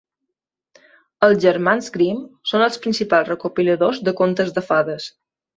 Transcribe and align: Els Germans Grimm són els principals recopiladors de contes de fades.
Els 1.27 1.43
Germans 1.43 1.91
Grimm 1.97 2.23
són 2.53 2.65
els 2.69 2.81
principals 2.87 3.31
recopiladors 3.33 4.03
de 4.09 4.19
contes 4.23 4.55
de 4.57 4.69
fades. 4.73 5.11